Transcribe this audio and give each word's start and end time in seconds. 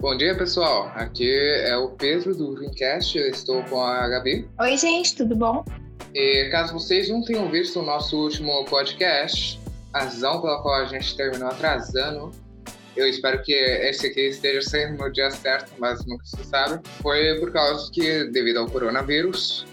Bom 0.00 0.16
dia, 0.16 0.36
pessoal. 0.36 0.92
Aqui 0.94 1.28
é 1.28 1.76
o 1.76 1.90
Pedro 1.90 2.34
do 2.34 2.54
Greencast. 2.54 3.18
Eu 3.18 3.28
estou 3.28 3.62
com 3.64 3.82
a 3.82 4.08
Gabi. 4.08 4.48
Oi, 4.60 4.76
gente, 4.76 5.16
tudo 5.16 5.34
bom? 5.34 5.64
E 6.14 6.48
caso 6.50 6.72
vocês 6.72 7.08
não 7.08 7.22
tenham 7.22 7.50
visto 7.50 7.80
o 7.80 7.82
nosso 7.82 8.16
último 8.16 8.64
podcast, 8.64 9.60
a 9.92 10.04
razão 10.04 10.40
pela 10.40 10.62
qual 10.62 10.76
a 10.76 10.84
gente 10.86 11.16
terminou 11.16 11.48
atrasando, 11.48 12.32
eu 12.98 13.06
espero 13.06 13.40
que 13.44 13.52
esse 13.52 14.08
aqui 14.08 14.22
esteja 14.22 14.60
saindo 14.60 14.98
no 14.98 15.12
dia 15.12 15.30
certo, 15.30 15.70
mas 15.78 16.04
nunca 16.04 16.24
se 16.24 16.42
sabe, 16.44 16.80
foi 17.00 17.38
por 17.38 17.52
causa 17.52 17.88
que, 17.92 18.24
devido 18.24 18.56
ao 18.56 18.66
coronavírus 18.68 19.64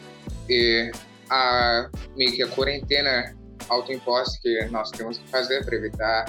e 0.49 0.91
a 1.29 1.89
meio 2.15 2.31
que 2.33 2.43
a 2.43 2.47
quarentena 2.47 3.35
autoimposta 3.69 4.39
que 4.41 4.65
nós 4.65 4.91
temos 4.91 5.17
que 5.17 5.27
fazer 5.29 5.65
para 5.65 5.75
evitar 5.75 6.25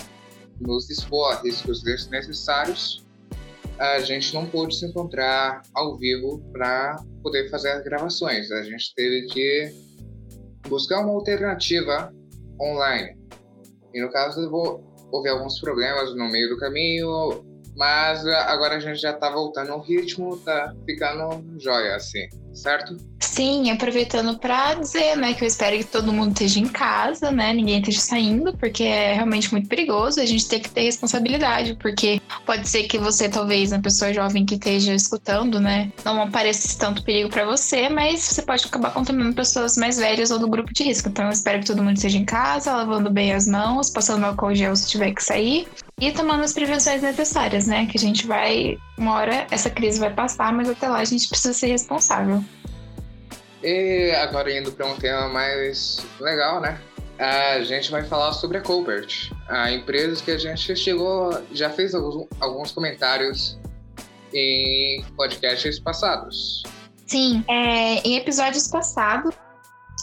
nos 0.60 0.88
expor 0.88 1.32
a 1.32 1.42
riscos 1.42 1.82
desnecessários, 1.82 3.04
a 3.78 4.00
gente 4.00 4.32
não 4.32 4.46
pôde 4.46 4.74
se 4.74 4.86
encontrar 4.86 5.62
ao 5.74 5.98
vivo 5.98 6.40
para 6.52 6.96
poder 7.22 7.50
fazer 7.50 7.70
as 7.72 7.84
gravações. 7.84 8.50
A 8.50 8.62
gente 8.62 8.94
teve 8.94 9.26
que 9.26 9.74
buscar 10.68 11.00
uma 11.00 11.12
alternativa 11.12 12.12
online. 12.60 13.18
E 13.92 14.00
no 14.00 14.10
caso, 14.10 14.50
houve 15.12 15.28
alguns 15.28 15.60
problemas 15.60 16.14
no 16.14 16.28
meio 16.30 16.48
do 16.48 16.58
caminho, 16.58 17.44
mas 17.76 18.26
agora 18.26 18.76
a 18.76 18.80
gente 18.80 19.00
já 19.00 19.12
tá 19.12 19.30
voltando 19.30 19.72
ao 19.72 19.80
ritmo, 19.80 20.36
tá 20.38 20.74
ficando 20.86 21.44
jóia, 21.58 21.96
assim, 21.96 22.26
certo? 22.54 22.96
Sim, 23.20 23.70
aproveitando 23.70 24.38
para 24.38 24.74
dizer, 24.74 25.16
né, 25.16 25.34
que 25.34 25.44
eu 25.44 25.48
espero 25.48 25.76
que 25.76 25.84
todo 25.84 26.12
mundo 26.12 26.32
esteja 26.32 26.58
em 26.58 26.68
casa, 26.68 27.30
né, 27.30 27.52
ninguém 27.52 27.80
esteja 27.80 28.00
saindo, 28.00 28.56
porque 28.56 28.84
é 28.84 29.12
realmente 29.12 29.52
muito 29.52 29.68
perigoso, 29.68 30.20
a 30.20 30.24
gente 30.24 30.48
tem 30.48 30.60
que 30.60 30.70
ter 30.70 30.82
responsabilidade, 30.82 31.76
porque 31.76 32.20
pode 32.46 32.66
ser 32.68 32.84
que 32.84 32.98
você, 32.98 33.28
talvez, 33.28 33.72
uma 33.72 33.82
pessoa 33.82 34.12
jovem 34.12 34.46
que 34.46 34.54
esteja 34.54 34.94
escutando, 34.94 35.60
né, 35.60 35.92
não 36.04 36.30
pareça 36.30 36.78
tanto 36.78 37.04
perigo 37.04 37.28
para 37.28 37.44
você, 37.44 37.90
mas 37.90 38.20
você 38.20 38.42
pode 38.42 38.64
acabar 38.64 38.94
contaminando 38.94 39.34
pessoas 39.34 39.76
mais 39.76 39.98
velhas 39.98 40.30
ou 40.30 40.38
do 40.38 40.48
grupo 40.48 40.72
de 40.72 40.84
risco. 40.84 41.08
Então, 41.08 41.26
eu 41.26 41.32
espero 41.32 41.60
que 41.60 41.66
todo 41.66 41.82
mundo 41.82 41.96
esteja 41.96 42.16
em 42.16 42.24
casa, 42.24 42.74
lavando 42.74 43.10
bem 43.10 43.34
as 43.34 43.46
mãos, 43.46 43.90
passando 43.90 44.24
álcool 44.24 44.54
gel 44.54 44.74
se 44.74 44.88
tiver 44.88 45.12
que 45.12 45.22
sair, 45.22 45.68
e 45.98 46.12
tomando 46.12 46.44
as 46.44 46.52
prevenções 46.52 47.00
necessárias, 47.00 47.66
né? 47.66 47.86
Que 47.86 47.96
a 47.96 48.00
gente 48.00 48.26
vai, 48.26 48.78
uma 48.98 49.14
hora 49.14 49.46
essa 49.50 49.70
crise 49.70 49.98
vai 49.98 50.12
passar, 50.12 50.52
mas 50.52 50.68
até 50.68 50.88
lá 50.88 50.98
a 50.98 51.04
gente 51.04 51.26
precisa 51.26 51.54
ser 51.54 51.68
responsável. 51.68 52.44
E 53.62 54.10
agora 54.10 54.52
indo 54.52 54.70
para 54.72 54.86
um 54.86 54.96
tema 54.96 55.28
mais 55.28 56.06
legal, 56.20 56.60
né? 56.60 56.78
A 57.18 57.62
gente 57.62 57.90
vai 57.90 58.04
falar 58.04 58.34
sobre 58.34 58.58
a 58.58 58.60
Colbert, 58.60 59.32
a 59.48 59.72
empresa 59.72 60.22
que 60.22 60.30
a 60.30 60.38
gente 60.38 60.76
chegou, 60.76 61.42
já 61.50 61.70
fez 61.70 61.94
alguns, 61.94 62.28
alguns 62.40 62.72
comentários 62.72 63.58
em 64.34 65.02
podcasts 65.16 65.78
passados. 65.78 66.62
Sim, 67.06 67.42
é, 67.48 68.06
em 68.06 68.16
episódios 68.16 68.68
passados 68.68 69.34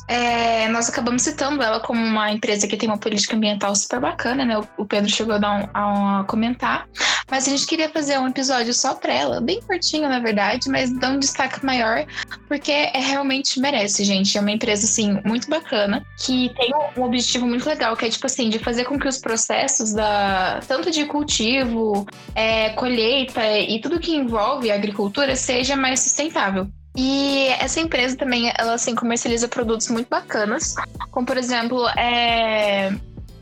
é, 0.08 0.68
nós 0.70 0.90
acabamos 0.90 1.22
citando 1.22 1.62
ela 1.62 1.80
como 1.80 2.04
uma 2.04 2.32
empresa 2.32 2.68
que 2.68 2.78
tem 2.78 2.90
uma 2.90 2.98
política 2.98 3.36
ambiental 3.36 3.76
super 3.76 4.00
bacana, 4.00 4.46
né? 4.46 4.58
O 4.78 4.86
Pedro 4.86 5.10
chegou 5.10 5.36
a, 5.36 5.38
um, 5.38 5.70
a, 5.74 6.20
a 6.20 6.24
comentar. 6.26 6.88
Mas 7.30 7.48
a 7.48 7.52
gente 7.52 7.66
queria 7.66 7.90
fazer 7.90 8.20
um 8.20 8.28
episódio 8.28 8.74
só 8.74 8.94
pra 8.94 9.14
ela, 9.14 9.42
bem 9.42 9.62
curtinho, 9.62 10.08
na 10.08 10.20
verdade, 10.20 10.70
mas 10.70 10.92
dar 11.00 11.12
um 11.12 11.20
destaque 11.20 11.66
maior, 11.66 12.06
porque 12.48 12.72
é, 12.72 13.00
realmente 13.00 13.60
merece, 13.60 14.04
gente. 14.04 14.38
É 14.38 14.42
uma 14.42 14.52
empresa, 14.52 14.86
assim, 14.86 15.20
muito 15.26 15.50
bacana, 15.50 16.06
que 16.20 16.54
tem 16.56 16.72
um 16.98 17.04
objetivo 17.04 17.48
muito 17.48 17.68
legal, 17.68 17.96
que 17.96 18.06
é, 18.06 18.10
tipo 18.10 18.26
assim, 18.26 18.50
de 18.50 18.60
fazer 18.60 18.84
com 18.84 19.00
que 19.00 19.08
os 19.08 19.18
processos 19.18 19.94
da 19.94 20.60
tanto 20.68 20.92
de 20.92 21.06
cultivo, 21.06 22.06
é, 22.36 22.70
colheita 22.72 23.42
e 23.60 23.80
tudo 23.80 24.00
que 24.00 24.16
envolve 24.16 24.70
a 24.70 24.76
agricultura 24.76 25.36
seja 25.36 25.76
mais 25.76 26.02
sustentável. 26.02 26.68
E 26.96 27.48
essa 27.60 27.80
empresa 27.80 28.16
também, 28.16 28.52
ela 28.58 28.74
assim, 28.74 28.94
comercializa 28.94 29.48
produtos 29.48 29.88
muito 29.88 30.08
bacanas, 30.08 30.76
como 31.10 31.26
por 31.26 31.38
exemplo, 31.38 31.88
é, 31.98 32.94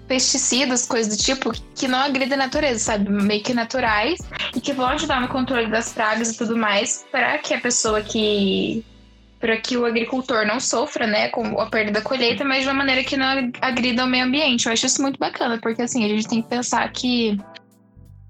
pesticidas, 0.07 0.85
coisas 0.85 1.15
do 1.15 1.21
tipo, 1.21 1.51
que 1.75 1.87
não 1.87 1.99
agridem 1.99 2.33
a 2.33 2.43
natureza, 2.43 2.79
sabe? 2.79 3.09
Meio 3.09 3.43
que 3.43 3.53
naturais 3.53 4.19
e 4.55 4.59
que 4.59 4.73
vão 4.73 4.87
ajudar 4.87 5.21
no 5.21 5.27
controle 5.27 5.67
das 5.67 5.93
pragas 5.93 6.31
e 6.31 6.37
tudo 6.37 6.57
mais, 6.57 7.05
para 7.11 7.37
que 7.37 7.53
a 7.53 7.59
pessoa 7.59 8.01
que. 8.01 8.85
para 9.39 9.57
que 9.57 9.75
o 9.75 9.85
agricultor 9.85 10.45
não 10.45 10.59
sofra, 10.59 11.05
né, 11.05 11.27
com 11.29 11.59
a 11.59 11.65
perda 11.65 11.91
da 11.91 12.01
colheita, 12.01 12.45
mas 12.45 12.63
de 12.63 12.67
uma 12.67 12.73
maneira 12.73 13.03
que 13.03 13.15
não 13.15 13.51
agrida 13.61 14.05
o 14.05 14.07
meio 14.07 14.25
ambiente. 14.25 14.65
Eu 14.65 14.73
acho 14.73 14.85
isso 14.85 15.01
muito 15.01 15.17
bacana, 15.17 15.57
porque 15.61 15.81
assim, 15.81 16.05
a 16.05 16.07
gente 16.09 16.27
tem 16.27 16.41
que 16.41 16.47
pensar 16.49 16.89
que 16.91 17.37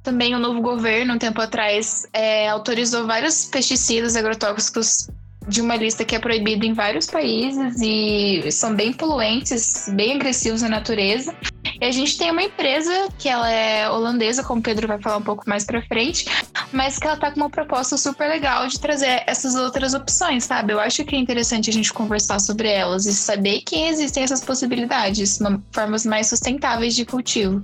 também 0.04 0.36
o 0.36 0.40
novo 0.40 0.62
governo, 0.62 1.14
um 1.14 1.18
tempo 1.18 1.42
atrás, 1.42 2.08
é, 2.14 2.50
autorizou 2.50 3.06
vários 3.06 3.46
pesticidas 3.46 4.16
agrotóxicos 4.16 5.08
de 5.48 5.60
uma 5.60 5.76
lista 5.76 6.06
que 6.06 6.16
é 6.16 6.20
proibida 6.20 6.66
em 6.66 6.74
vários 6.74 7.08
países 7.08 7.82
e 7.82 8.52
são 8.52 8.76
bem 8.76 8.94
poluentes, 8.94 9.90
bem 9.94 10.14
agressivos 10.14 10.62
na 10.62 10.70
natureza. 10.70 11.36
E 11.80 11.86
a 11.86 11.92
gente 11.92 12.16
tem 12.18 12.30
uma 12.30 12.44
empresa 12.44 13.10
que 13.18 13.28
ela 13.28 13.50
é 13.50 13.90
holandesa, 13.90 14.44
como 14.44 14.60
o 14.60 14.64
Pedro 14.64 14.88
vai 14.88 15.02
falar 15.02 15.18
um 15.18 15.24
pouco 15.24 15.44
mais 15.50 15.66
para 15.66 15.82
frente, 15.88 16.26
mas 16.72 17.00
que 17.00 17.08
ela 17.08 17.18
tá 17.18 17.32
com 17.32 17.38
uma 17.38 17.50
proposta 17.50 17.98
super 17.98 18.30
legal 18.30 18.68
de 18.68 18.80
trazer 18.80 19.24
essas 19.26 19.56
outras 19.56 19.96
opções, 19.96 20.44
sabe? 20.44 20.74
Eu 20.74 20.80
acho 20.80 21.04
que 21.04 21.16
é 21.16 21.20
interessante 21.20 21.72
a 21.72 21.74
gente 21.74 21.92
conversar 21.92 22.40
sobre 22.40 22.70
elas 22.70 23.08
e 23.08 23.14
saber 23.14 23.62
que 23.62 23.76
existem 23.76 24.24
essas 24.24 24.42
possibilidades, 24.44 25.40
formas 25.72 26.06
mais 26.06 26.28
sustentáveis 26.28 26.96
de 26.96 27.04
cultivo. 27.04 27.64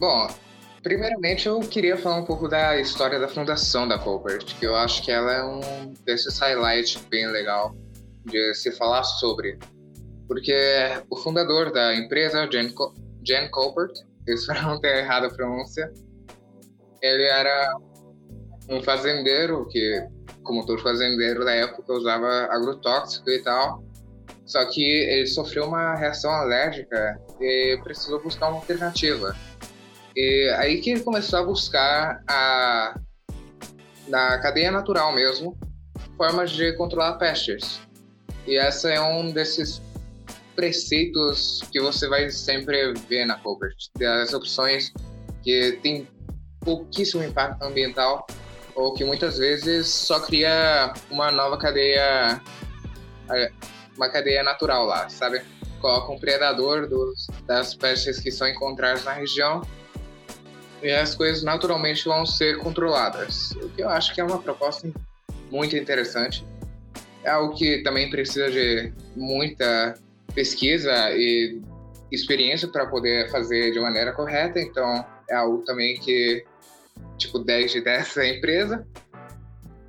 Bom, 0.00 0.28
Primeiramente, 0.82 1.48
eu 1.48 1.58
queria 1.60 1.96
falar 1.96 2.16
um 2.16 2.24
pouco 2.24 2.48
da 2.48 2.78
história 2.78 3.18
da 3.18 3.26
fundação 3.26 3.86
da 3.86 3.98
Colbert, 3.98 4.44
que 4.44 4.64
eu 4.64 4.76
acho 4.76 5.02
que 5.02 5.10
ela 5.10 5.32
é 5.32 5.44
um 5.44 5.92
desses 6.04 6.38
highlights 6.38 7.02
bem 7.10 7.26
legal 7.28 7.74
de 8.24 8.54
se 8.54 8.70
falar 8.72 9.02
sobre. 9.02 9.58
Porque 10.28 10.54
o 11.10 11.16
fundador 11.16 11.72
da 11.72 11.94
empresa, 11.96 12.48
Jan, 12.50 12.70
Co 12.70 12.94
Colbert, 13.50 13.92
espero 14.26 14.62
não 14.62 14.80
ter 14.80 14.98
errado 14.98 15.24
a 15.24 15.30
pronúncia, 15.30 15.92
ele 17.02 17.24
era 17.24 17.76
um 18.68 18.82
fazendeiro 18.82 19.66
que, 19.68 20.06
como 20.44 20.64
todo 20.64 20.80
fazendeiro 20.82 21.44
da 21.44 21.54
época, 21.54 21.92
usava 21.92 22.28
agrotóxico 22.50 23.28
e 23.30 23.42
tal. 23.42 23.82
Só 24.46 24.64
que 24.66 24.82
ele 24.82 25.26
sofreu 25.26 25.66
uma 25.66 25.94
reação 25.94 26.30
alérgica 26.30 27.20
e 27.40 27.78
precisou 27.82 28.22
buscar 28.22 28.48
uma 28.48 28.56
alternativa. 28.56 29.36
E 30.20 30.52
aí 30.58 30.80
que 30.80 30.90
ele 30.90 31.00
começou 31.02 31.38
a 31.38 31.44
buscar 31.44 32.24
a, 32.26 32.98
na 34.08 34.36
cadeia 34.40 34.68
natural 34.68 35.14
mesmo 35.14 35.56
formas 36.16 36.50
de 36.50 36.72
controlar 36.72 37.12
pestes. 37.18 37.80
E 38.44 38.56
essa 38.56 38.90
é 38.90 39.00
um 39.00 39.30
desses 39.30 39.80
preceitos 40.56 41.62
que 41.70 41.80
você 41.80 42.08
vai 42.08 42.30
sempre 42.30 42.94
ver 43.08 43.26
na 43.26 43.38
Colbert, 43.38 43.76
das 43.96 44.34
opções 44.34 44.92
que 45.44 45.78
tem 45.84 46.08
pouquíssimo 46.62 47.22
impacto 47.22 47.62
ambiental 47.62 48.26
ou 48.74 48.94
que 48.94 49.04
muitas 49.04 49.38
vezes 49.38 49.86
só 49.86 50.18
cria 50.18 50.94
uma 51.12 51.30
nova 51.30 51.56
cadeia 51.56 52.42
uma 53.96 54.08
cadeia 54.10 54.42
natural 54.42 54.84
lá, 54.84 55.08
sabe? 55.08 55.42
Coloca 55.80 56.10
um 56.10 56.18
predador 56.18 56.88
dos, 56.88 57.28
das 57.46 57.72
pestes 57.76 58.18
que 58.18 58.32
são 58.32 58.48
encontradas 58.48 59.04
na 59.04 59.12
região 59.12 59.62
e 60.82 60.90
as 60.90 61.14
coisas 61.14 61.42
naturalmente 61.42 62.04
vão 62.04 62.24
ser 62.24 62.58
controladas. 62.58 63.50
O 63.52 63.68
que 63.70 63.82
eu 63.82 63.88
acho 63.88 64.14
que 64.14 64.20
é 64.20 64.24
uma 64.24 64.40
proposta 64.40 64.88
muito 65.50 65.76
interessante. 65.76 66.44
É 67.24 67.30
algo 67.30 67.54
que 67.54 67.82
também 67.82 68.08
precisa 68.10 68.50
de 68.50 68.92
muita 69.16 69.94
pesquisa 70.34 71.10
e 71.10 71.60
experiência 72.10 72.68
para 72.68 72.86
poder 72.86 73.30
fazer 73.30 73.72
de 73.72 73.80
maneira 73.80 74.12
correta, 74.12 74.60
então 74.60 75.04
é 75.28 75.34
algo 75.34 75.58
também 75.64 75.98
que, 75.98 76.44
tipo, 77.18 77.38
10 77.38 77.72
de 77.72 77.80
10 77.82 78.14
da 78.14 78.28
empresa. 78.28 78.86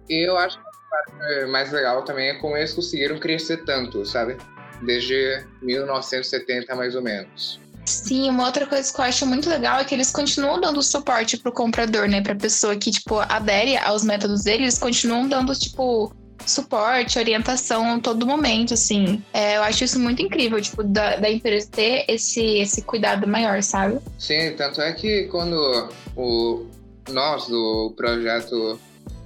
E 0.09 0.27
eu 0.27 0.37
acho 0.37 0.57
que 0.57 0.63
a 0.67 0.89
parte 0.89 1.45
mais 1.51 1.71
legal 1.71 2.03
também 2.03 2.29
é 2.29 2.33
como 2.35 2.57
eles 2.57 2.73
conseguiram 2.73 3.19
crescer 3.19 3.63
tanto, 3.63 4.05
sabe? 4.05 4.37
Desde 4.81 5.45
1970, 5.61 6.75
mais 6.75 6.95
ou 6.95 7.01
menos. 7.01 7.59
Sim, 7.89 8.29
uma 8.29 8.45
outra 8.45 8.67
coisa 8.67 8.93
que 8.93 8.99
eu 8.99 9.05
acho 9.05 9.25
muito 9.25 9.49
legal 9.49 9.79
é 9.79 9.83
que 9.83 9.95
eles 9.95 10.11
continuam 10.11 10.61
dando 10.61 10.81
suporte 10.83 11.37
pro 11.37 11.51
comprador, 11.51 12.07
né? 12.07 12.21
Pra 12.21 12.35
pessoa 12.35 12.75
que, 12.75 12.91
tipo, 12.91 13.19
adere 13.19 13.75
aos 13.77 14.03
métodos 14.03 14.43
deles, 14.43 14.61
eles 14.61 14.77
continuam 14.77 15.27
dando, 15.27 15.55
tipo, 15.55 16.13
suporte, 16.45 17.17
orientação 17.17 17.95
a 17.95 17.99
todo 17.99 18.27
momento, 18.27 18.75
assim. 18.75 19.23
É, 19.33 19.57
eu 19.57 19.63
acho 19.63 19.83
isso 19.83 19.99
muito 19.99 20.21
incrível, 20.21 20.61
tipo, 20.61 20.83
da, 20.83 21.15
da 21.15 21.31
empresa 21.31 21.67
ter 21.71 22.05
esse, 22.07 22.59
esse 22.59 22.83
cuidado 22.83 23.27
maior, 23.27 23.61
sabe? 23.63 23.99
Sim, 24.19 24.53
tanto 24.55 24.81
é 24.81 24.93
que 24.93 25.23
quando 25.23 25.89
o, 26.15 26.67
nós, 27.09 27.47
do 27.47 27.91
projeto 27.97 28.79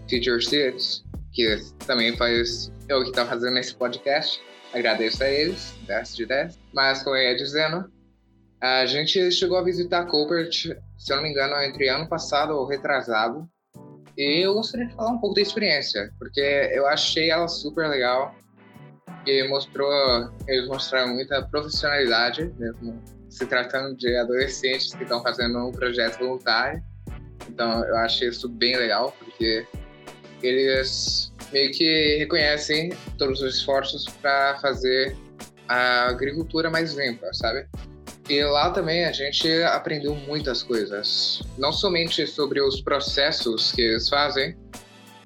Future 0.09 0.41
Seeds, 0.41 1.03
que 1.33 1.59
também 1.85 2.15
faz 2.15 2.71
é 2.87 2.95
o 2.95 3.03
que 3.03 3.09
está 3.09 3.25
fazendo 3.25 3.57
esse 3.57 3.75
podcast. 3.75 4.41
Agradeço 4.73 5.23
a 5.23 5.29
eles, 5.29 5.73
10 5.85 6.15
de 6.15 6.25
10. 6.25 6.59
Mas, 6.73 7.03
como 7.03 7.15
eu 7.15 7.29
ia 7.29 7.35
dizendo, 7.35 7.91
a 8.63 8.85
gente 8.85 9.29
chegou 9.29 9.57
a 9.57 9.61
visitar 9.61 10.05
Colbert, 10.05 10.49
se 10.49 11.11
eu 11.11 11.17
não 11.17 11.23
me 11.23 11.29
engano, 11.29 11.53
entre 11.63 11.89
ano 11.89 12.07
passado 12.07 12.51
ou 12.51 12.65
retrasado. 12.65 13.45
E 14.17 14.39
eu 14.45 14.53
gostaria 14.53 14.87
de 14.87 14.95
falar 14.95 15.09
um 15.11 15.19
pouco 15.19 15.35
da 15.35 15.41
experiência, 15.41 16.13
porque 16.17 16.39
eu 16.71 16.87
achei 16.87 17.29
ela 17.29 17.49
super 17.49 17.89
legal 17.89 18.33
e 19.27 19.45
mostrou, 19.49 19.91
eles 20.47 20.65
mostraram 20.69 21.13
muita 21.13 21.41
profissionalidade, 21.41 22.53
mesmo 22.57 23.03
se 23.29 23.45
tratando 23.45 23.97
de 23.97 24.15
adolescentes 24.15 24.93
que 24.93 25.03
estão 25.03 25.21
fazendo 25.21 25.59
um 25.67 25.71
projeto 25.73 26.19
voluntário. 26.19 26.81
Então 27.49 27.83
eu 27.83 27.97
achei 27.97 28.29
isso 28.29 28.47
bem 28.47 28.77
legal, 28.77 29.13
porque 29.19 29.67
eles 30.41 31.33
meio 31.51 31.69
que 31.71 32.15
reconhecem 32.17 32.93
todos 33.17 33.41
os 33.41 33.57
esforços 33.57 34.05
para 34.21 34.57
fazer 34.61 35.17
a 35.67 36.07
agricultura 36.07 36.69
mais 36.69 36.93
limpa, 36.93 37.27
sabe? 37.33 37.67
E 38.29 38.41
lá 38.43 38.69
também 38.71 39.03
a 39.03 39.11
gente 39.11 39.49
aprendeu 39.63 40.15
muitas 40.15 40.63
coisas, 40.63 41.41
não 41.57 41.73
somente 41.73 42.25
sobre 42.25 42.61
os 42.61 42.81
processos 42.81 43.71
que 43.73 43.81
eles 43.81 44.07
fazem, 44.07 44.55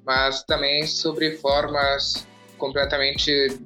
mas 0.04 0.42
também 0.44 0.86
sobre 0.86 1.36
formas 1.36 2.26
completamente 2.56 3.60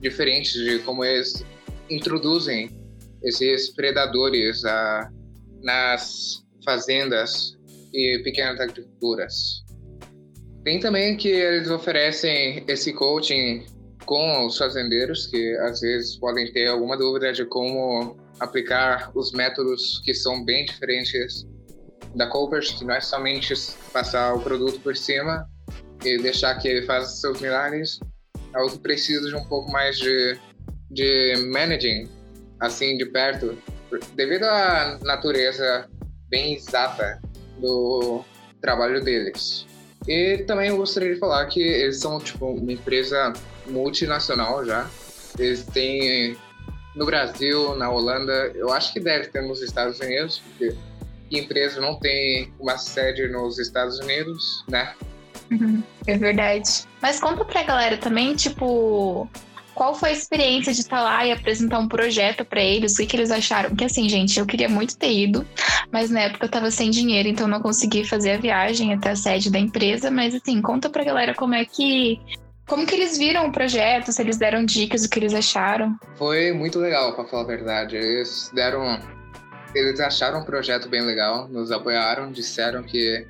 diferentes 0.00 0.52
de 0.52 0.80
como 0.80 1.02
eles 1.02 1.44
introduzem 1.88 2.70
esses 3.22 3.70
predadores 3.70 4.64
a, 4.66 5.10
nas 5.62 6.44
fazendas 6.62 7.56
e 7.92 8.20
pequenas 8.22 8.60
agriculturas. 8.60 9.64
Tem 10.62 10.78
também 10.78 11.16
que 11.16 11.28
eles 11.28 11.70
oferecem 11.70 12.64
esse 12.68 12.92
coaching 12.92 13.64
com 14.04 14.46
os 14.46 14.58
fazendeiros 14.58 15.26
que 15.26 15.56
às 15.58 15.80
vezes 15.80 16.16
podem 16.16 16.52
ter 16.52 16.68
alguma 16.68 16.96
dúvida 16.96 17.32
de 17.32 17.46
como 17.46 18.16
aplicar 18.40 19.10
os 19.14 19.32
métodos 19.32 20.00
que 20.04 20.14
são 20.14 20.44
bem 20.44 20.64
diferentes 20.64 21.46
da 22.14 22.26
Copers, 22.26 22.72
que 22.72 22.84
não 22.84 22.94
é 22.94 23.00
somente 23.00 23.54
passar 23.92 24.34
o 24.34 24.40
produto 24.40 24.80
por 24.80 24.96
cima 24.96 25.48
e 26.04 26.18
deixar 26.18 26.54
que 26.56 26.68
ele 26.68 26.86
faça 26.86 27.16
seus 27.16 27.40
milagres, 27.40 27.98
é 28.54 28.58
algo 28.58 28.72
que 28.72 28.78
precisa 28.78 29.28
de 29.28 29.34
um 29.34 29.44
pouco 29.44 29.70
mais 29.70 29.98
de, 29.98 30.38
de 30.90 31.36
managing, 31.52 32.08
assim, 32.60 32.96
de 32.96 33.06
perto, 33.06 33.58
devido 34.14 34.44
à 34.44 34.98
natureza 35.02 35.88
bem 36.28 36.54
exata 36.54 37.20
do 37.58 38.24
trabalho 38.60 39.02
deles. 39.02 39.66
E 40.06 40.38
também 40.46 40.68
eu 40.68 40.76
gostaria 40.76 41.14
de 41.14 41.18
falar 41.18 41.46
que 41.46 41.60
eles 41.60 41.98
são 41.98 42.18
tipo 42.18 42.46
uma 42.46 42.72
empresa 42.72 43.32
multinacional 43.66 44.64
já. 44.64 44.88
Eles 45.38 45.64
têm 45.64 46.36
no 46.94 47.06
Brasil, 47.06 47.74
na 47.76 47.90
Holanda, 47.90 48.52
eu 48.54 48.72
acho 48.72 48.92
que 48.92 49.00
deve 49.00 49.26
ter 49.28 49.42
nos 49.42 49.62
Estados 49.62 49.98
Unidos, 50.00 50.38
porque 50.38 50.74
que 51.28 51.38
empresa 51.38 51.80
não 51.80 51.98
tem 51.98 52.52
uma 52.58 52.78
sede 52.78 53.28
nos 53.28 53.58
Estados 53.58 53.98
Unidos, 53.98 54.64
né? 54.68 54.94
Uhum, 55.50 55.82
é 56.06 56.16
verdade. 56.16 56.84
Mas 57.02 57.20
conta 57.20 57.44
pra 57.44 57.62
galera 57.62 57.96
também, 57.96 58.34
tipo, 58.34 59.28
qual 59.74 59.94
foi 59.94 60.10
a 60.10 60.12
experiência 60.12 60.72
de 60.72 60.80
estar 60.80 61.02
lá 61.02 61.26
e 61.26 61.32
apresentar 61.32 61.78
um 61.78 61.88
projeto 61.88 62.44
para 62.44 62.62
eles? 62.62 62.94
O 62.94 62.96
que, 62.98 63.06
que 63.06 63.16
eles 63.16 63.30
acharam? 63.30 63.70
Porque 63.70 63.84
assim, 63.84 64.08
gente, 64.08 64.38
eu 64.38 64.46
queria 64.46 64.68
muito 64.68 64.96
ter 64.96 65.12
ido, 65.12 65.46
mas 65.90 66.10
na 66.10 66.20
época 66.20 66.46
eu 66.46 66.50
tava 66.50 66.70
sem 66.70 66.90
dinheiro, 66.90 67.28
então 67.28 67.48
não 67.48 67.60
consegui 67.60 68.04
fazer 68.04 68.32
a 68.32 68.38
viagem 68.38 68.94
até 68.94 69.10
a 69.10 69.16
sede 69.16 69.50
da 69.50 69.58
empresa. 69.58 70.10
Mas 70.10 70.34
assim, 70.34 70.62
conta 70.62 70.88
pra 70.88 71.04
galera 71.04 71.34
como 71.34 71.54
é 71.54 71.64
que. 71.64 72.20
Como 72.66 72.86
que 72.86 72.94
eles 72.94 73.18
viram 73.18 73.48
o 73.48 73.52
projeto, 73.52 74.10
se 74.10 74.22
eles 74.22 74.38
deram 74.38 74.64
dicas 74.64 75.02
do 75.02 75.08
que 75.08 75.18
eles 75.18 75.34
acharam? 75.34 75.96
Foi 76.16 76.52
muito 76.52 76.78
legal, 76.78 77.14
para 77.14 77.24
falar 77.24 77.42
a 77.42 77.46
verdade. 77.46 77.96
Eles 77.96 78.50
deram. 78.54 78.98
Eles 79.74 80.00
acharam 80.00 80.40
um 80.40 80.44
projeto 80.44 80.88
bem 80.88 81.02
legal, 81.02 81.48
nos 81.48 81.70
apoiaram, 81.70 82.30
disseram 82.32 82.82
que 82.82 83.26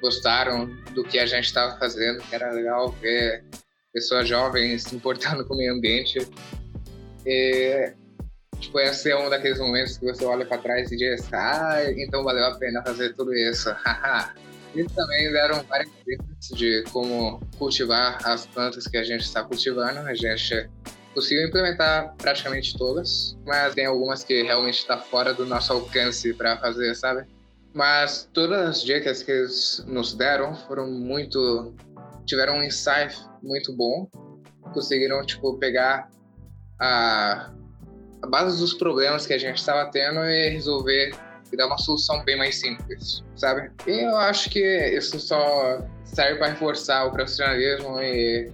gostaram 0.00 0.66
do 0.94 1.04
que 1.04 1.18
a 1.18 1.26
gente 1.26 1.44
estava 1.44 1.78
fazendo, 1.78 2.20
que 2.22 2.34
era 2.34 2.50
legal 2.50 2.90
ver 3.00 3.44
pessoas 3.92 4.26
jovens 4.26 4.84
se 4.84 4.96
importando 4.96 5.44
com 5.44 5.54
o 5.54 5.56
meio 5.56 5.74
ambiente. 5.74 6.26
E, 7.24 7.92
tipo, 8.58 8.80
esse 8.80 9.10
é 9.10 9.16
um 9.16 9.30
daqueles 9.30 9.58
momentos 9.58 9.98
que 9.98 10.06
você 10.06 10.24
olha 10.24 10.44
para 10.44 10.58
trás 10.58 10.90
e 10.90 10.96
diz, 10.96 11.32
ah, 11.32 11.78
então 11.96 12.24
valeu 12.24 12.46
a 12.46 12.58
pena 12.58 12.82
fazer 12.82 13.14
tudo 13.14 13.32
isso. 13.34 13.68
Eles 14.74 14.90
também 14.92 15.30
deram 15.30 15.62
várias 15.64 15.90
dicas 16.06 16.48
de 16.56 16.82
como 16.92 17.40
cultivar 17.58 18.18
as 18.26 18.46
plantas 18.46 18.86
que 18.86 18.96
a 18.96 19.04
gente 19.04 19.22
está 19.22 19.44
cultivando. 19.44 20.00
A 20.00 20.14
gente 20.14 20.68
conseguiu 21.14 21.46
implementar 21.46 22.14
praticamente 22.16 22.76
todas, 22.76 23.36
mas 23.46 23.74
tem 23.74 23.86
algumas 23.86 24.24
que 24.24 24.42
realmente 24.42 24.78
está 24.78 24.98
fora 24.98 25.34
do 25.34 25.44
nosso 25.44 25.72
alcance 25.72 26.32
para 26.32 26.56
fazer, 26.56 26.94
sabe? 26.94 27.26
Mas 27.74 28.28
todas 28.32 28.68
as 28.68 28.82
dicas 28.82 29.22
que 29.22 29.30
eles 29.30 29.84
nos 29.86 30.14
deram 30.14 30.54
foram 30.66 30.90
muito 30.90 31.74
tiveram 32.24 32.58
um 32.58 32.62
insight 32.62 33.16
muito 33.42 33.74
bom, 33.74 34.08
conseguiram 34.72 35.24
tipo 35.24 35.58
pegar 35.58 36.08
a, 36.78 37.50
a 38.22 38.26
base 38.26 38.58
dos 38.58 38.74
problemas 38.74 39.26
que 39.26 39.32
a 39.32 39.38
gente 39.38 39.58
estava 39.58 39.90
tendo 39.90 40.20
e 40.20 40.48
resolver 40.50 41.12
e 41.52 41.56
dar 41.56 41.66
uma 41.66 41.78
solução 41.78 42.24
bem 42.24 42.36
mais 42.36 42.56
simples, 42.56 43.22
sabe? 43.36 43.70
E 43.86 44.04
eu 44.04 44.16
acho 44.16 44.48
que 44.48 44.60
isso 44.96 45.20
só 45.20 45.82
serve 46.04 46.38
para 46.38 46.48
reforçar 46.48 47.04
o 47.06 47.12
profissionalismo 47.12 48.00
e 48.00 48.50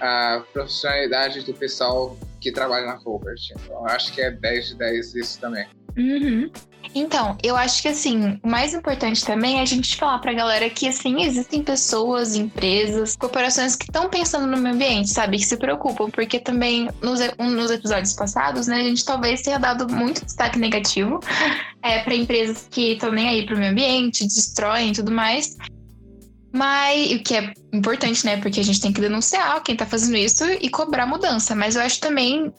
a 0.00 0.42
profissionalidade 0.52 1.42
do 1.42 1.54
pessoal 1.54 2.16
que 2.40 2.52
trabalha 2.52 2.86
na 2.86 2.98
Colbert. 2.98 3.40
Então, 3.50 3.76
eu 3.76 3.86
acho 3.86 4.12
que 4.12 4.20
é 4.20 4.30
10 4.30 4.68
de 4.68 4.74
10 4.76 5.14
isso 5.14 5.40
também. 5.40 5.66
Uhum. 5.98 6.50
Então, 6.94 7.36
eu 7.42 7.54
acho 7.54 7.82
que 7.82 7.88
assim, 7.88 8.40
o 8.42 8.48
mais 8.48 8.72
importante 8.72 9.24
também 9.24 9.58
é 9.58 9.62
a 9.62 9.66
gente 9.66 9.96
falar 9.96 10.18
pra 10.18 10.32
galera 10.32 10.70
que 10.70 10.88
assim, 10.88 11.22
existem 11.22 11.62
pessoas, 11.62 12.34
empresas, 12.34 13.14
corporações 13.16 13.76
que 13.76 13.84
estão 13.84 14.08
pensando 14.08 14.46
no 14.46 14.56
meio 14.56 14.74
ambiente, 14.74 15.10
sabe? 15.10 15.36
Que 15.36 15.44
se 15.44 15.56
preocupam, 15.56 16.10
porque 16.10 16.40
também 16.40 16.88
nos, 17.02 17.20
nos 17.38 17.70
episódios 17.70 18.14
passados, 18.14 18.66
né, 18.66 18.76
a 18.76 18.84
gente 18.84 19.04
talvez 19.04 19.42
tenha 19.42 19.58
dado 19.58 19.88
muito 19.92 20.24
destaque 20.24 20.58
negativo 20.58 21.20
é, 21.82 22.00
para 22.00 22.14
empresas 22.14 22.66
que 22.70 22.92
estão 22.92 23.12
nem 23.12 23.28
aí 23.28 23.46
pro 23.46 23.58
meio 23.58 23.72
ambiente, 23.72 24.24
destroem 24.24 24.90
e 24.90 24.92
tudo 24.92 25.10
mais. 25.10 25.56
Mas 26.50 27.12
o 27.12 27.22
que 27.22 27.34
é 27.34 27.52
importante, 27.72 28.24
né? 28.24 28.38
Porque 28.38 28.60
a 28.60 28.64
gente 28.64 28.80
tem 28.80 28.92
que 28.92 29.00
denunciar 29.00 29.62
quem 29.62 29.76
tá 29.76 29.84
fazendo 29.84 30.16
isso 30.16 30.44
e 30.44 30.70
cobrar 30.70 31.06
mudança. 31.06 31.54
Mas 31.54 31.76
eu 31.76 31.82
acho 31.82 32.00
também 32.00 32.50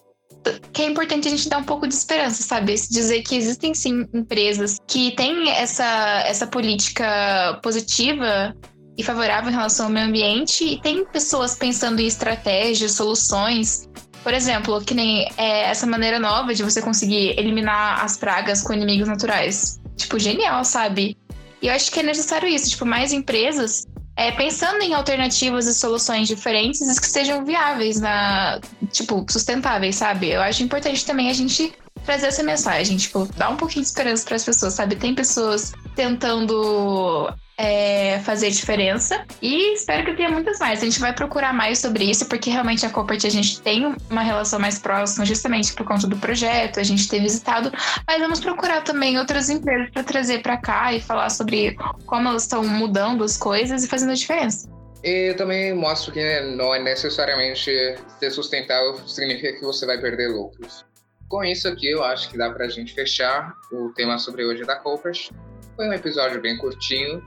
que 0.72 0.82
é 0.82 0.86
importante 0.86 1.28
a 1.28 1.32
gente 1.32 1.50
dar 1.50 1.58
um 1.58 1.64
pouco 1.64 1.88
de 1.88 1.94
esperança, 1.94 2.44
sabe? 2.44 2.74
Dizer 2.74 3.22
que 3.24 3.36
existem 3.36 3.74
sim 3.74 4.06
empresas 4.14 4.78
que 4.88 5.12
têm 5.12 5.50
essa, 5.50 6.24
essa 6.26 6.48
política 6.48 7.60
positiva 7.62 8.56
e 8.98 9.04
favorável 9.04 9.50
em 9.50 9.54
relação 9.54 9.88
ao 9.88 9.92
meio 9.92 10.08
ambiente 10.08 10.64
e 10.64 10.82
tem 10.82 11.06
pessoas 11.06 11.56
pensando 11.56 12.00
em 12.02 12.08
estratégias, 12.08 12.94
soluções. 12.94 13.90
Por 14.24 14.34
exemplo, 14.34 14.82
que 14.82 14.94
nem 14.94 15.30
é, 15.38 15.70
essa 15.70 15.86
maneira 15.86 16.20
nova 16.20 16.54
de 16.54 16.64
você 16.64 16.82
conseguir 16.82 17.40
eliminar 17.40 18.04
as 18.04 18.18
pragas 18.18 18.62
com 18.62 18.74
inimigos 18.74 19.08
naturais. 19.08 19.80
Tipo, 19.96 20.20
genial, 20.20 20.66
sabe? 20.66 21.18
E 21.62 21.68
eu 21.68 21.74
acho 21.74 21.92
que 21.92 22.00
é 22.00 22.04
necessário 22.04 22.48
isso, 22.48 22.70
tipo, 22.70 22.86
mais 22.86 23.12
empresas 23.12 23.86
é, 24.20 24.34
pensando 24.34 24.82
em 24.82 24.94
alternativas 24.94 25.66
e 25.66 25.74
soluções 25.74 26.28
diferentes 26.28 27.00
que 27.00 27.08
sejam 27.08 27.46
viáveis, 27.46 28.02
na, 28.02 28.60
tipo, 28.92 29.26
sustentáveis, 29.30 29.96
sabe? 29.96 30.30
Eu 30.30 30.42
acho 30.42 30.62
importante 30.62 31.06
também 31.06 31.30
a 31.30 31.34
gente 31.34 31.72
trazer 32.04 32.28
essa 32.28 32.44
mensagem, 32.44 32.98
tipo, 32.98 33.26
dar 33.38 33.48
um 33.48 33.56
pouquinho 33.56 33.82
de 33.82 33.88
esperança 33.88 34.26
para 34.26 34.36
as 34.36 34.44
pessoas, 34.44 34.74
sabe? 34.74 34.98
Tem 34.98 35.16
pessoas 35.16 35.72
tentando 35.96 37.34
é, 37.60 38.20
fazer 38.20 38.50
diferença. 38.52 39.26
E 39.42 39.74
espero 39.74 40.06
que 40.06 40.14
tenha 40.14 40.30
muitas 40.32 40.60
mais. 40.60 40.82
A 40.82 40.86
gente 40.86 41.00
vai 41.00 41.14
procurar 41.14 41.54
mais 41.54 41.80
sobre 41.80 42.06
isso, 42.06 42.26
porque 42.28 42.50
realmente 42.50 42.86
a 42.86 42.90
Copert 42.90 43.26
a 43.26 43.30
gente 43.30 43.62
tem 43.62 43.94
uma 44.10 44.22
relação 44.22 44.58
mais 44.58 44.80
próxima, 44.80 45.26
justamente 45.26 45.74
por 45.74 45.86
conta 45.86 46.08
do 46.08 46.16
projeto, 46.16 46.80
a 46.80 46.84
gente 46.84 47.10
ter 47.10 47.20
visitado. 47.20 47.70
Mas 48.08 48.22
vamos 48.22 48.40
procurar 48.40 48.82
também 48.82 49.20
outras 49.20 49.50
empresas 49.50 49.90
para 49.92 50.04
trazer 50.04 50.42
para 50.42 50.56
cá 50.56 50.94
e 50.94 51.02
falar 51.02 51.30
sobre 51.30 51.76
como 52.06 52.30
elas 52.30 52.44
estão 52.44 52.64
mudando 52.64 53.26
as 53.26 53.36
coisas 53.36 53.84
e 53.84 53.88
fazendo 53.90 54.12
a 54.12 54.16
diferença. 54.16 54.70
E 55.04 55.34
também 55.34 55.74
mostro 55.74 56.14
que 56.14 56.40
não 56.42 56.74
é 56.74 56.80
necessariamente 56.80 57.72
ser 58.20 58.32
sustentável 58.32 58.98
significa 59.06 59.54
que 59.54 59.62
você 59.62 59.86
vai 59.86 60.00
perder 60.00 60.30
lucros. 60.30 60.86
Com 61.28 61.44
isso 61.44 61.68
aqui, 61.68 61.92
eu 61.92 62.04
acho 62.04 62.30
que 62.30 62.38
dá 62.38 62.50
para 62.50 62.66
a 62.66 62.70
gente 62.70 62.94
fechar 62.94 63.54
o 63.72 63.90
tema 63.90 64.18
sobre 64.18 64.46
hoje 64.46 64.64
da 64.64 64.78
Copers. 64.78 65.30
Foi 65.76 65.88
um 65.88 65.94
episódio 65.94 66.42
bem 66.42 66.58
curtinho, 66.58 67.24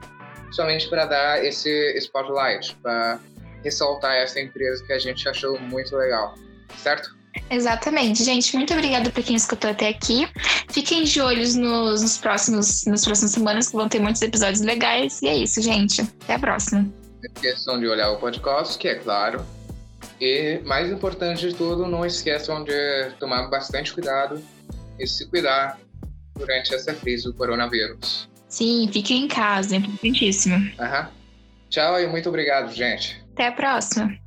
somente 0.55 0.89
para 0.89 1.07
dar 1.07 1.45
esse 1.45 1.97
spotlight, 1.99 2.77
para 2.83 3.21
ressaltar 3.65 4.15
essa 4.17 4.41
empresa 4.41 4.85
que 4.85 4.93
a 4.93 4.99
gente 4.99 5.29
achou 5.29 5.59
muito 5.59 5.97
legal, 5.97 6.35
certo? 6.77 7.15
Exatamente, 7.51 8.23
gente. 8.25 8.55
Muito 8.57 8.73
obrigada 8.73 9.11
para 9.11 9.23
quem 9.23 9.37
escutou 9.37 9.71
até 9.71 9.89
aqui. 9.89 10.29
Fiquem 10.71 11.05
de 11.05 11.21
olhos 11.21 11.55
nos, 11.55 12.03
nos, 12.03 12.19
próximos, 12.19 12.85
nas 12.85 13.05
próximas 13.05 13.33
semanas, 13.33 13.69
que 13.69 13.77
vão 13.77 13.89
ter 13.89 14.01
muitos 14.01 14.21
episódios 14.23 14.61
legais. 14.61 15.21
E 15.23 15.29
é 15.29 15.37
isso, 15.37 15.61
gente. 15.63 16.01
Até 16.01 16.35
a 16.35 16.39
próxima. 16.39 16.87
esqueçam 17.23 17.79
de 17.81 17.87
olhar 17.87 18.11
o 18.11 18.19
podcast, 18.19 18.77
que 18.79 18.89
é 18.89 18.97
claro. 18.97 19.45
E 20.21 20.61
mais 20.65 20.91
importante 20.91 21.49
de 21.49 21.55
tudo, 21.55 21.87
não 21.87 22.05
esqueçam 22.05 22.63
de 22.65 23.11
tomar 23.19 23.49
bastante 23.49 23.93
cuidado 23.93 24.43
e 24.99 25.07
se 25.07 25.27
cuidar 25.29 25.79
durante 26.37 26.75
essa 26.75 26.95
crise 26.95 27.25
do 27.25 27.35
coronavírus. 27.35 28.29
Sim, 28.53 28.87
fiquem 28.93 29.25
em 29.25 29.29
casa, 29.29 29.75
é 29.75 29.79
importantíssimo. 29.79 30.57
Aham. 30.79 31.11
Tchau 31.71 31.99
e 31.99 32.07
muito 32.07 32.29
obrigado, 32.29 32.71
gente. 32.71 33.19
Até 33.33 33.47
a 33.47 33.53
próxima. 33.53 34.22